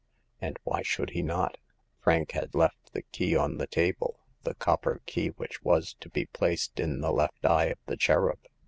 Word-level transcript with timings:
And 0.41 0.57
why 0.63 0.81
should 0.81 1.11
he 1.11 1.21
not? 1.21 1.59
Frank 1.99 2.31
had 2.31 2.55
left 2.55 2.91
the 2.93 3.03
key 3.03 3.35
on 3.35 3.57
the 3.59 3.67
table— 3.67 4.17
the 4.45 4.55
copper 4.55 5.03
key 5.05 5.27
which 5.27 5.61
was 5.61 5.93
to 5.99 6.09
be 6.09 6.25
placed 6.25 6.79
in 6.79 7.01
the 7.01 7.11
left 7.11 7.45
eye 7.45 7.65
of 7.65 7.79
the 7.85 7.97
cherub. 7.97 8.39